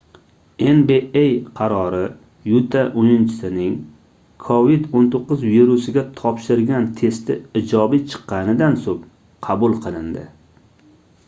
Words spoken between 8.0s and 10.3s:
chiqqanidan soʻng qabul qilindi